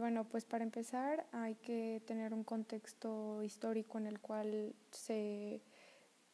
bueno, 0.00 0.24
pues 0.24 0.44
para 0.44 0.64
empezar 0.64 1.26
hay 1.32 1.54
que 1.54 2.02
tener 2.06 2.34
un 2.34 2.42
contexto 2.42 3.42
histórico 3.42 3.98
en 3.98 4.06
el 4.06 4.18
cual 4.18 4.74
se, 4.90 5.60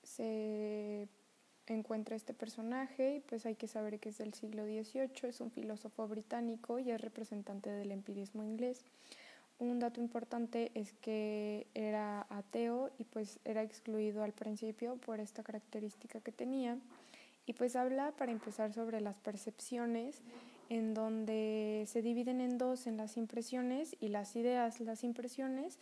se 0.03 1.09
encuentra 1.67 2.17
este 2.17 2.33
personaje 2.33 3.17
y 3.17 3.21
pues 3.21 3.45
hay 3.45 3.57
que 3.57 3.69
saber 3.69 3.99
que 3.99 4.11
es 4.11 4.19
del 4.19 4.35
siglo 4.35 4.65
XVIII, 4.65 5.29
es 5.29 5.41
un 5.41 5.51
filósofo 5.51 6.07
británico 6.09 6.79
y 6.79 6.91
es 6.91 7.01
representante 7.01 7.71
del 7.71 7.93
empirismo 7.93 8.45
inglés. 8.45 8.85
Un 9.59 9.79
dato 9.79 10.01
importante 10.01 10.71
es 10.75 10.93
que 10.93 11.67
era 11.75 12.27
ateo 12.29 12.91
y 12.99 13.05
pues 13.05 13.41
era 13.45 13.63
excluido 13.63 14.23
al 14.23 14.33
principio 14.33 14.97
por 14.97 15.19
esta 15.19 15.43
característica 15.43 16.21
que 16.21 16.31
tenía. 16.31 16.79
Y 17.47 17.55
pues 17.55 17.75
habla 17.75 18.13
para 18.13 18.33
empezar 18.33 18.73
sobre 18.73 19.01
las 19.01 19.19
percepciones 19.19 20.21
en 20.69 20.95
donde 20.95 21.85
se 21.87 22.03
dividen 22.03 22.41
en 22.41 22.59
dos, 22.59 22.87
en 22.87 22.97
las 22.97 23.17
impresiones 23.17 23.97
y 24.01 24.09
las 24.09 24.37
ideas. 24.37 24.81
Las 24.81 25.05
impresiones 25.05 25.79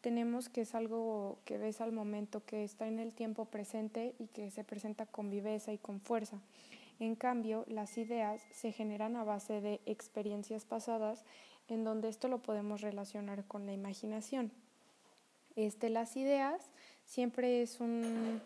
tenemos 0.00 0.48
que 0.48 0.62
es 0.62 0.74
algo 0.74 1.38
que 1.44 1.58
ves 1.58 1.80
al 1.80 1.92
momento, 1.92 2.44
que 2.44 2.64
está 2.64 2.86
en 2.86 2.98
el 2.98 3.12
tiempo 3.12 3.46
presente 3.46 4.14
y 4.18 4.26
que 4.28 4.50
se 4.50 4.64
presenta 4.64 5.06
con 5.06 5.30
viveza 5.30 5.72
y 5.72 5.78
con 5.78 6.00
fuerza. 6.00 6.38
En 7.00 7.14
cambio, 7.14 7.64
las 7.68 7.96
ideas 7.98 8.40
se 8.52 8.72
generan 8.72 9.16
a 9.16 9.24
base 9.24 9.60
de 9.60 9.80
experiencias 9.86 10.64
pasadas, 10.64 11.24
en 11.68 11.84
donde 11.84 12.08
esto 12.08 12.28
lo 12.28 12.38
podemos 12.38 12.80
relacionar 12.80 13.44
con 13.44 13.66
la 13.66 13.72
imaginación. 13.72 14.50
Este, 15.54 15.90
las 15.90 16.16
ideas 16.16 16.70
siempre 17.04 17.62
es 17.62 17.80
un, 17.80 18.40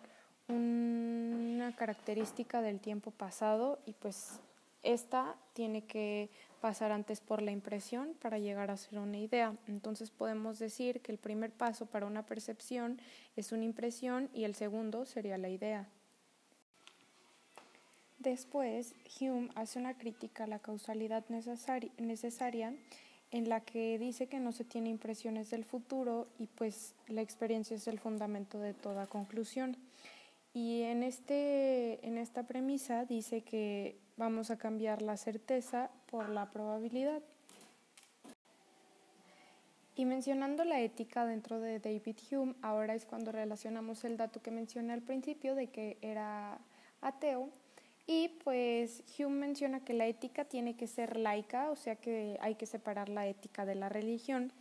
una 0.48 1.74
característica 1.76 2.62
del 2.62 2.80
tiempo 2.80 3.10
pasado 3.10 3.78
y 3.86 3.92
pues 3.92 4.40
esta 4.82 5.36
tiene 5.52 5.84
que 5.84 6.30
pasar 6.60 6.92
antes 6.92 7.20
por 7.20 7.42
la 7.42 7.50
impresión 7.50 8.14
para 8.20 8.38
llegar 8.38 8.70
a 8.70 8.76
ser 8.76 8.98
una 8.98 9.18
idea. 9.18 9.56
Entonces 9.66 10.10
podemos 10.10 10.58
decir 10.58 11.00
que 11.00 11.12
el 11.12 11.18
primer 11.18 11.50
paso 11.50 11.86
para 11.86 12.06
una 12.06 12.24
percepción 12.24 13.00
es 13.36 13.52
una 13.52 13.64
impresión 13.64 14.30
y 14.32 14.44
el 14.44 14.54
segundo 14.54 15.04
sería 15.04 15.38
la 15.38 15.48
idea. 15.48 15.88
Después, 18.18 18.94
Hume 19.20 19.50
hace 19.56 19.80
una 19.80 19.94
crítica 19.94 20.44
a 20.44 20.46
la 20.46 20.60
causalidad 20.60 21.24
necesaria 21.28 22.72
en 23.32 23.48
la 23.48 23.60
que 23.60 23.98
dice 23.98 24.28
que 24.28 24.38
no 24.38 24.52
se 24.52 24.64
tiene 24.64 24.90
impresiones 24.90 25.50
del 25.50 25.64
futuro 25.64 26.28
y 26.38 26.46
pues 26.46 26.94
la 27.08 27.22
experiencia 27.22 27.74
es 27.74 27.88
el 27.88 27.98
fundamento 27.98 28.60
de 28.60 28.74
toda 28.74 29.08
conclusión. 29.08 29.76
Y 30.54 30.82
en, 30.82 31.02
este, 31.02 32.06
en 32.06 32.18
esta 32.18 32.42
premisa 32.42 33.04
dice 33.04 33.42
que 33.42 33.98
vamos 34.16 34.50
a 34.50 34.58
cambiar 34.58 35.00
la 35.00 35.16
certeza 35.16 35.90
por 36.10 36.28
la 36.28 36.50
probabilidad. 36.50 37.22
Y 39.94 40.04
mencionando 40.04 40.64
la 40.64 40.80
ética 40.80 41.26
dentro 41.26 41.60
de 41.60 41.78
David 41.78 42.16
Hume, 42.30 42.54
ahora 42.62 42.94
es 42.94 43.04
cuando 43.04 43.30
relacionamos 43.30 44.04
el 44.04 44.16
dato 44.16 44.40
que 44.40 44.50
mencioné 44.50 44.92
al 44.92 45.02
principio 45.02 45.54
de 45.54 45.68
que 45.68 45.98
era 46.00 46.58
ateo. 47.00 47.50
Y 48.06 48.28
pues 48.42 49.04
Hume 49.18 49.46
menciona 49.46 49.84
que 49.84 49.94
la 49.94 50.06
ética 50.06 50.44
tiene 50.44 50.76
que 50.76 50.86
ser 50.86 51.16
laica, 51.16 51.70
o 51.70 51.76
sea 51.76 51.96
que 51.96 52.38
hay 52.40 52.56
que 52.56 52.66
separar 52.66 53.08
la 53.08 53.26
ética 53.26 53.64
de 53.64 53.74
la 53.74 53.88
religión. 53.88 54.52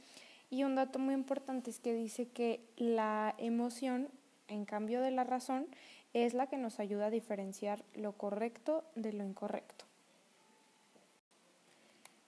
Y 0.50 0.64
un 0.64 0.76
dato 0.76 1.00
muy 1.00 1.14
importante 1.14 1.70
es 1.70 1.80
que 1.80 1.94
dice 1.94 2.28
que 2.28 2.62
la 2.76 3.34
emoción 3.38 4.10
en 4.52 4.66
cambio 4.66 5.02
de 5.02 5.12
la 5.12 5.24
razón, 5.24 5.68
es 6.14 6.34
la 6.34 6.48
que 6.48 6.58
nos 6.58 6.80
ayuda 6.80 7.08
a 7.08 7.12
diferenciar 7.12 7.84
lo 7.96 8.12
correcto 8.14 8.84
de 8.96 9.14
lo 9.14 9.24
incorrecto. 9.24 9.86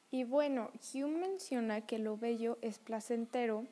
Y 0.10 0.24
bueno, 0.24 0.70
Hume 0.94 1.28
menciona 1.28 1.82
que 1.82 1.98
lo 1.98 2.18
bello 2.18 2.58
es 2.62 2.80
placentero 2.80 3.66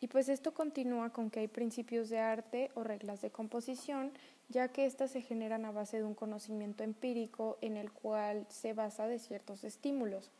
y 0.00 0.08
pues 0.08 0.28
esto 0.28 0.54
continúa 0.54 1.10
con 1.10 1.30
que 1.30 1.40
hay 1.40 1.48
principios 1.48 2.08
de 2.08 2.18
arte 2.18 2.70
o 2.74 2.84
reglas 2.84 3.20
de 3.22 3.30
composición, 3.30 4.12
ya 4.48 4.68
que 4.68 4.86
éstas 4.86 5.10
se 5.10 5.22
generan 5.22 5.64
a 5.64 5.72
base 5.72 5.98
de 5.98 6.04
un 6.04 6.14
conocimiento 6.14 6.84
empírico 6.84 7.58
en 7.60 7.76
el 7.76 7.92
cual 7.92 8.46
se 8.48 8.72
basa 8.72 9.06
de 9.06 9.18
ciertos 9.18 9.64
estímulos. 9.64 10.30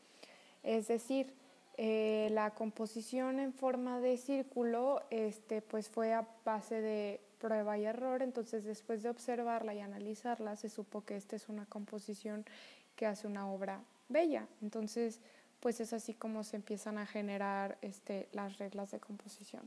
Es 0.63 0.87
decir, 0.87 1.33
eh, 1.77 2.29
la 2.31 2.51
composición 2.51 3.39
en 3.39 3.53
forma 3.53 3.99
de 3.99 4.17
círculo 4.17 5.01
este, 5.09 5.61
pues 5.61 5.89
fue 5.89 6.13
a 6.13 6.27
base 6.45 6.81
de 6.81 7.19
prueba 7.41 7.77
y 7.77 7.85
error, 7.85 8.21
entonces 8.21 8.63
después 8.63 9.01
de 9.01 9.09
observarla 9.09 9.73
y 9.73 9.79
analizarla 9.79 10.55
se 10.55 10.69
supo 10.69 11.03
que 11.03 11.17
esta 11.17 11.35
es 11.35 11.49
una 11.49 11.65
composición 11.65 12.45
que 12.95 13.07
hace 13.07 13.25
una 13.25 13.49
obra 13.49 13.81
bella. 14.09 14.47
Entonces, 14.61 15.19
pues 15.59 15.79
es 15.79 15.91
así 15.91 16.13
como 16.13 16.43
se 16.43 16.57
empiezan 16.57 16.99
a 16.99 17.05
generar 17.07 17.77
este, 17.81 18.27
las 18.31 18.59
reglas 18.59 18.91
de 18.91 18.99
composición. 18.99 19.63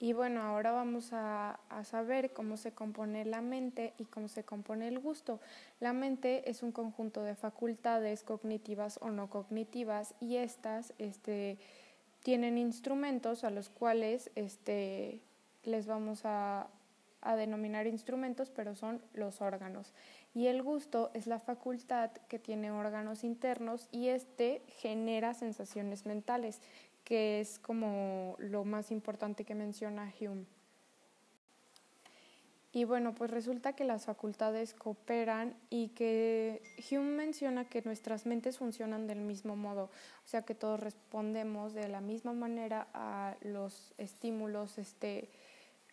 Y 0.00 0.14
bueno, 0.14 0.42
ahora 0.42 0.72
vamos 0.72 1.12
a, 1.12 1.60
a, 1.68 1.84
saber 1.84 2.32
cómo 2.32 2.56
se 2.56 2.72
compone 2.72 3.24
la 3.24 3.40
mente 3.40 3.92
y 3.98 4.04
cómo 4.04 4.26
se 4.26 4.42
compone 4.42 4.88
el 4.88 4.98
gusto. 4.98 5.38
La 5.78 5.92
mente 5.92 6.50
es 6.50 6.64
un 6.64 6.72
conjunto 6.72 7.22
de 7.22 7.36
facultades 7.36 8.24
cognitivas 8.24 8.98
o 9.00 9.10
no 9.10 9.30
cognitivas 9.30 10.14
y 10.18 10.36
estas 10.36 10.92
este, 10.98 11.56
tienen 12.22 12.58
instrumentos 12.58 13.44
a 13.44 13.50
los 13.50 13.68
cuales 13.68 14.30
este, 14.34 15.20
les 15.64 15.86
vamos 15.86 16.22
a, 16.24 16.68
denominar 17.36 17.86
instrumentos, 17.86 18.50
pero 18.50 18.74
son 18.74 19.00
los 19.14 19.40
órganos. 19.40 19.92
Y 20.34 20.48
el 20.48 20.60
gusto 20.60 21.12
es 21.14 21.28
la 21.28 21.38
facultad 21.38 22.10
que 22.28 22.40
tiene 22.40 22.72
órganos 22.72 23.22
internos 23.22 23.86
y 23.92 24.08
este 24.08 24.62
genera 24.66 25.32
sensaciones 25.32 26.04
mentales, 26.04 26.60
que 27.04 27.40
es 27.40 27.60
como 27.60 28.34
lo 28.40 28.64
más 28.64 28.90
importante 28.90 29.44
que 29.44 29.54
menciona 29.54 30.12
Hume. 30.20 30.46
Y 32.74 32.84
bueno, 32.84 33.14
pues 33.14 33.30
resulta 33.30 33.74
que 33.74 33.84
las 33.84 34.06
facultades 34.06 34.72
cooperan 34.72 35.54
y 35.68 35.88
que 35.88 36.62
Hume 36.90 37.16
menciona 37.16 37.66
que 37.66 37.82
nuestras 37.82 38.24
mentes 38.24 38.56
funcionan 38.56 39.06
del 39.06 39.20
mismo 39.20 39.56
modo, 39.56 39.90
o 40.24 40.28
sea 40.28 40.42
que 40.42 40.54
todos 40.54 40.80
respondemos 40.80 41.74
de 41.74 41.88
la 41.88 42.00
misma 42.00 42.32
manera 42.32 42.88
a 42.94 43.36
los 43.42 43.92
estímulos 43.98 44.78
este, 44.78 45.28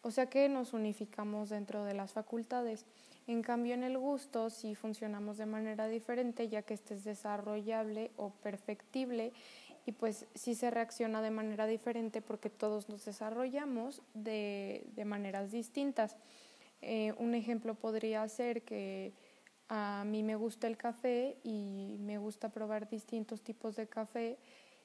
o 0.02 0.12
sea 0.12 0.28
que 0.28 0.48
nos 0.50 0.74
unificamos 0.74 1.50
dentro 1.50 1.84
de 1.84 1.94
las 1.94 2.14
facultades. 2.14 2.86
En 3.28 3.42
cambio, 3.42 3.74
en 3.74 3.84
el 3.84 3.98
gusto 3.98 4.50
sí 4.50 4.76
funcionamos 4.76 5.38
de 5.38 5.46
manera 5.46 5.88
diferente, 5.88 6.48
ya 6.48 6.62
que 6.62 6.74
este 6.74 6.96
es 6.96 7.04
desarrollable 7.04 8.12
o 8.18 8.32
perfectible 8.32 9.34
y 9.86 9.92
pues 9.92 10.26
sí 10.36 10.56
se 10.56 10.72
reacciona 10.72 11.22
de 11.22 11.32
manera 11.32 11.66
diferente 11.66 12.22
porque 12.22 12.50
todos 12.50 12.90
nos 12.90 13.06
desarrollamos 13.06 14.02
de, 14.14 14.86
de 14.96 15.06
maneras 15.06 15.52
distintas. 15.52 16.16
Eh, 16.82 17.14
un 17.18 17.36
ejemplo 17.36 17.76
podría 17.76 18.28
ser 18.28 18.62
que 18.64 19.14
a 19.68 20.04
mí 20.06 20.24
me 20.24 20.36
gusta 20.36 20.68
el 20.68 20.78
café 20.78 21.38
y 21.44 21.98
me 22.00 22.18
gusta 22.18 22.50
probar 22.50 22.90
distintos 22.90 23.42
tipos 23.42 23.76
de 23.76 23.88
café 23.88 24.38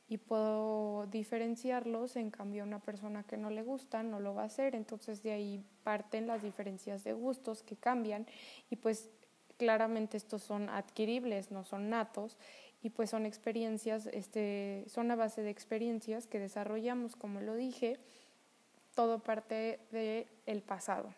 y 0.09 0.19
puedo 0.19 1.07
diferenciarlos, 1.07 2.17
en 2.17 2.31
cambio 2.31 2.63
una 2.63 2.81
persona 2.81 3.23
que 3.23 3.37
no 3.37 3.51
le 3.51 3.63
gusta 3.63 4.03
no 4.03 4.21
lo 4.21 4.35
va 4.35 4.43
a 4.43 4.47
hacer, 4.47 4.75
entonces 4.75 5.23
de 5.23 5.33
ahí 5.33 5.65
parten 5.83 6.27
las 6.27 6.43
diferencias 6.43 7.05
de 7.05 7.15
gustos 7.15 7.63
que 7.63 7.77
cambian 7.77 8.27
y 8.71 8.77
pues 8.77 9.11
claramente 9.57 10.17
estos 10.17 10.43
son 10.43 10.69
adquiribles, 10.69 11.51
no 11.51 11.65
son 11.65 11.89
natos 11.89 12.37
y 12.83 12.91
pues 12.91 13.11
son 13.11 13.25
experiencias, 13.25 14.07
este, 14.13 14.85
son 14.89 15.11
a 15.11 15.17
base 15.17 15.43
de 15.43 15.51
experiencias 15.51 16.27
que 16.27 16.39
desarrollamos, 16.39 17.17
como 17.17 17.41
lo 17.41 17.55
dije, 17.55 17.99
todo 18.95 19.21
parte 19.21 19.81
del 19.91 20.27
el 20.45 20.63
pasado. 20.63 21.15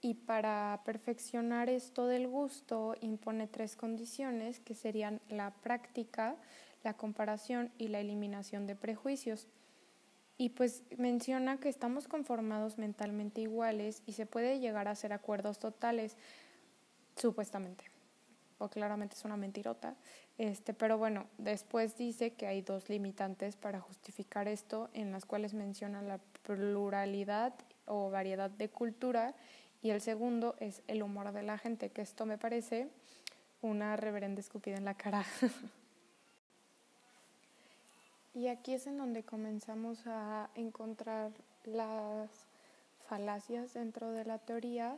Y 0.00 0.14
para 0.14 0.80
perfeccionar 0.84 1.68
esto 1.68 2.06
del 2.06 2.28
gusto 2.28 2.94
impone 3.00 3.48
tres 3.48 3.74
condiciones 3.74 4.60
que 4.60 4.74
serían 4.74 5.20
la 5.28 5.50
práctica, 5.50 6.36
la 6.84 6.94
comparación 6.94 7.72
y 7.78 7.88
la 7.88 7.98
eliminación 7.98 8.66
de 8.66 8.76
prejuicios. 8.76 9.48
Y 10.36 10.50
pues 10.50 10.84
menciona 10.96 11.58
que 11.58 11.68
estamos 11.68 12.06
conformados 12.06 12.78
mentalmente 12.78 13.40
iguales 13.40 14.02
y 14.06 14.12
se 14.12 14.24
puede 14.24 14.60
llegar 14.60 14.86
a 14.86 14.92
hacer 14.92 15.12
acuerdos 15.12 15.58
totales, 15.58 16.16
supuestamente. 17.16 17.84
O 18.58 18.68
claramente 18.68 19.16
es 19.16 19.24
una 19.24 19.36
mentirota. 19.36 19.96
Este, 20.36 20.74
pero 20.74 20.96
bueno, 20.96 21.26
después 21.38 21.96
dice 21.96 22.34
que 22.34 22.46
hay 22.46 22.62
dos 22.62 22.88
limitantes 22.88 23.56
para 23.56 23.80
justificar 23.80 24.46
esto, 24.46 24.90
en 24.92 25.10
las 25.10 25.24
cuales 25.24 25.54
menciona 25.54 26.02
la 26.02 26.18
pluralidad 26.44 27.54
o 27.86 28.10
variedad 28.10 28.50
de 28.50 28.68
cultura 28.68 29.34
y 29.82 29.90
el 29.90 30.00
segundo 30.00 30.56
es 30.58 30.82
el 30.88 31.02
humor 31.02 31.32
de 31.32 31.42
la 31.42 31.58
gente, 31.58 31.90
que 31.90 32.02
esto 32.02 32.26
me 32.26 32.38
parece 32.38 32.88
una 33.62 33.96
reverenda 33.96 34.40
escupida 34.40 34.76
en 34.76 34.84
la 34.84 34.94
cara. 34.94 35.24
y 38.34 38.48
aquí 38.48 38.74
es 38.74 38.86
en 38.86 38.98
donde 38.98 39.22
comenzamos 39.22 40.06
a 40.06 40.50
encontrar 40.54 41.32
las 41.64 42.28
falacias 43.08 43.74
dentro 43.74 44.12
de 44.12 44.24
la 44.24 44.38
teoría, 44.38 44.96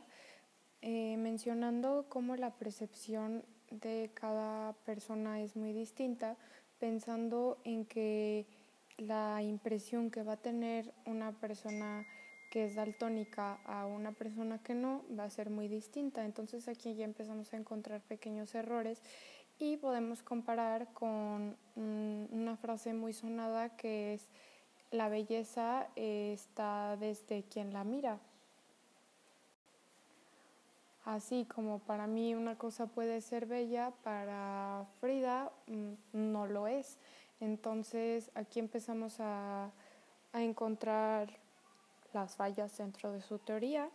eh, 0.81 1.15
mencionando 1.17 2.05
cómo 2.09 2.35
la 2.35 2.51
percepción 2.51 3.43
de 3.69 4.09
cada 4.13 4.73
persona 4.85 5.41
es 5.41 5.55
muy 5.55 5.73
distinta, 5.73 6.35
pensando 6.79 7.57
en 7.63 7.85
que 7.85 8.45
la 8.97 9.41
impresión 9.41 10.11
que 10.11 10.23
va 10.23 10.33
a 10.33 10.37
tener 10.37 10.91
una 11.05 11.31
persona 11.31 12.05
que 12.51 12.65
es 12.65 12.75
daltónica 12.75 13.59
a 13.65 13.87
una 13.87 14.11
persona 14.11 14.59
que 14.59 14.75
no 14.75 15.03
va 15.17 15.23
a 15.23 15.29
ser 15.31 15.49
muy 15.49 15.67
distinta. 15.67 16.23
Entonces 16.23 16.67
aquí 16.67 16.93
ya 16.93 17.05
empezamos 17.05 17.51
a 17.53 17.57
encontrar 17.57 18.01
pequeños 18.01 18.53
errores 18.53 19.01
y 19.57 19.77
podemos 19.77 20.21
comparar 20.21 20.93
con 20.93 21.55
mm, 21.75 22.25
una 22.31 22.57
frase 22.57 22.93
muy 22.93 23.13
sonada 23.13 23.75
que 23.75 24.13
es 24.13 24.27
la 24.91 25.07
belleza 25.07 25.87
está 25.95 26.97
desde 26.97 27.43
quien 27.43 27.73
la 27.73 27.83
mira. 27.83 28.19
Así 31.05 31.45
como 31.45 31.79
para 31.79 32.05
mí 32.05 32.35
una 32.35 32.57
cosa 32.57 32.85
puede 32.85 33.21
ser 33.21 33.47
bella, 33.47 33.91
para 34.03 34.85
Frida 34.99 35.51
mm, 35.67 35.93
no 36.13 36.45
lo 36.45 36.67
es. 36.67 36.97
Entonces 37.39 38.29
aquí 38.35 38.59
empezamos 38.59 39.15
a, 39.19 39.71
encontrar 40.33 41.29
las 42.13 42.35
fallas 42.35 42.77
dentro 42.77 43.11
de 43.11 43.21
su 43.21 43.39
teoría, 43.39 43.89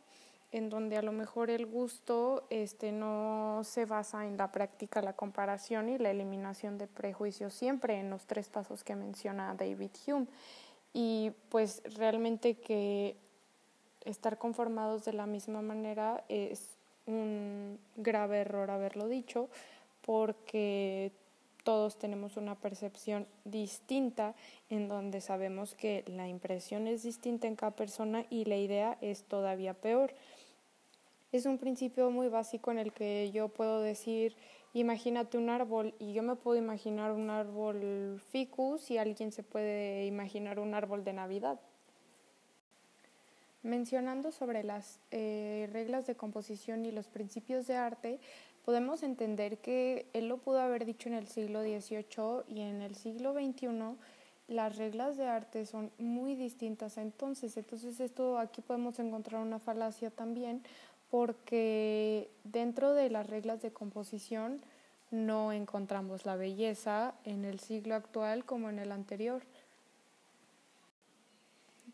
en 0.53 0.71
donde 0.71 0.97
a 0.97 1.03
lo 1.03 1.13
mejor 1.13 1.51
el 1.51 1.67
gusto 1.67 2.47
este, 2.51 2.93
no 2.93 3.63
se 3.65 3.85
basa 3.85 4.27
en 4.27 4.37
la 4.37 4.53
práctica, 4.53 5.03
la 5.03 5.15
comparación 5.15 5.89
y 5.89 5.99
la 5.99 6.11
eliminación 6.11 6.79
de 6.79 6.87
prejuicios, 6.87 7.53
siempre 7.53 7.99
en 7.99 8.11
los 8.11 8.27
tres 8.27 8.49
pasos 8.49 8.85
que 8.85 8.95
menciona 8.95 9.55
David 9.55 9.91
Hume. 10.07 10.27
Y 10.93 11.33
pues 11.51 11.83
realmente 11.97 12.55
que 12.55 13.17
estar 14.05 14.39
conformados 14.39 15.05
de 15.05 15.13
la 15.13 15.27
misma 15.27 15.61
manera 15.63 16.25
es 16.29 16.77
un 17.07 17.79
grave 17.97 18.39
error 18.39 18.71
haberlo 18.71 19.09
dicho, 19.09 19.49
porque 20.03 21.13
todos 21.67 21.99
tenemos 21.99 22.37
una 22.37 22.55
percepción 22.55 23.27
distinta 23.45 24.37
en 24.71 24.87
donde 24.87 25.21
sabemos 25.21 25.75
que 25.75 26.05
la 26.07 26.29
impresión 26.29 26.87
es 26.87 27.03
distinta 27.03 27.49
en 27.49 27.57
cada 27.57 27.73
persona 27.73 28.25
y 28.31 28.45
la 28.45 28.57
idea 28.57 28.97
es 29.01 29.25
todavía 29.25 29.75
peor. 29.75 30.15
Es 31.33 31.45
un 31.45 31.59
principio 31.59 32.09
muy 32.13 32.29
básico 32.29 32.71
en 32.71 32.79
el 32.79 32.93
que 32.93 33.33
yo 33.33 33.49
puedo 33.49 33.81
decir, 33.81 34.37
imagínate 34.75 35.39
un 35.39 35.51
árbol 35.51 35.93
y 35.99 36.13
yo 36.13 36.23
me 36.23 36.37
puedo 36.37 36.57
imaginar 36.57 37.11
un 37.11 37.31
árbol 37.31 38.23
ficus 38.31 38.89
y 38.93 38.99
alguien 38.99 39.33
se 39.33 39.43
puede 39.43 40.07
imaginar 40.07 40.61
un 40.61 40.73
árbol 40.73 41.03
de 41.03 41.15
Navidad. 41.15 41.59
Mencionando 43.65 44.31
sobre 44.31 44.63
las 44.63 45.01
eh, 45.11 45.69
reglas 45.73 46.07
de 46.07 46.15
composición 46.15 46.87
y 46.87 46.93
los 46.93 47.09
principios 47.09 47.67
de 47.67 47.75
arte, 47.75 48.21
podemos 48.67 49.05
entender 49.05 49.59
que 49.59 50.07
él 50.13 50.27
lo 50.27 50.39
pudo 50.39 50.61
haber 50.61 50.85
dicho 50.85 51.09
en 51.09 51.15
el 51.15 51.29
siglo 51.29 51.63
XVIII 51.63 52.43
y 52.49 52.63
en 52.63 52.83
el 52.83 52.97
siglo 52.97 53.33
XXI 53.33 53.69
las 54.49 54.77
reglas 54.77 55.17
de 55.17 55.29
arte 55.29 55.67
son 55.67 55.93
muy 55.99 56.35
distintas 56.35 56.99
entonces. 56.99 57.57
Entonces 57.57 58.01
esto 58.01 58.39
aquí 58.39 58.63
podemos 58.63 58.99
encontrar 58.99 59.41
una 59.41 59.61
falacia 59.61 60.11
también 60.11 60.63
porque 61.13 62.29
dentro 62.43 62.93
de 62.93 63.09
las 63.09 63.29
reglas 63.29 63.63
de 63.63 63.71
composición 63.71 64.61
no 65.13 65.53
encontramos 65.53 66.27
la 66.27 66.35
belleza 66.35 67.15
en 67.23 67.45
el 67.45 67.61
siglo 67.61 67.95
actual 67.95 68.45
como 68.45 68.69
en 68.69 68.81
el 68.81 68.91
anterior. 68.91 69.43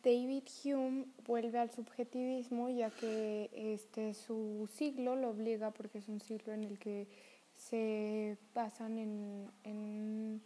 David 0.03 0.45
Hume 0.65 1.07
vuelve 1.27 1.59
al 1.59 1.71
subjetivismo 1.71 2.69
ya 2.69 2.91
que 2.91 3.51
este, 3.55 4.15
su 4.15 4.69
siglo 4.73 5.15
lo 5.15 5.31
obliga 5.31 5.71
porque 5.71 5.99
es 5.99 6.09
un 6.09 6.21
siglo 6.21 6.53
en 6.53 6.65
el 6.65 6.79
que 6.79 7.07
se 7.55 8.37
basan 8.55 8.99
en, 8.99 9.49
en 9.63 10.43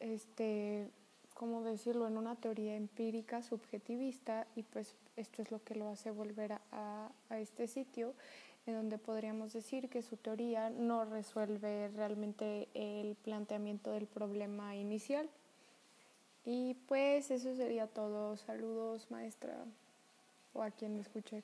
este, 0.00 0.90
¿cómo 1.34 1.62
decirlo?, 1.62 2.06
en 2.06 2.18
una 2.18 2.34
teoría 2.36 2.76
empírica 2.76 3.42
subjetivista 3.42 4.46
y 4.54 4.64
pues 4.64 4.96
esto 5.16 5.40
es 5.40 5.50
lo 5.50 5.62
que 5.64 5.74
lo 5.74 5.88
hace 5.88 6.10
volver 6.10 6.52
a, 6.52 7.10
a 7.30 7.38
este 7.38 7.66
sitio 7.68 8.14
en 8.66 8.74
donde 8.74 8.98
podríamos 8.98 9.52
decir 9.52 9.88
que 9.88 10.02
su 10.02 10.16
teoría 10.16 10.70
no 10.70 11.04
resuelve 11.04 11.88
realmente 11.88 12.68
el 12.74 13.16
planteamiento 13.16 13.92
del 13.92 14.06
problema 14.06 14.76
inicial. 14.76 15.28
Y 16.44 16.74
pues 16.86 17.30
eso 17.30 17.54
sería 17.54 17.86
todo. 17.86 18.36
Saludos, 18.36 19.10
maestra, 19.10 19.64
o 20.52 20.62
a 20.62 20.70
quien 20.70 20.94
me 20.94 21.00
escuche. 21.00 21.42